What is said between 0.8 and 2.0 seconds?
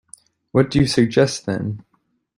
suggest, then?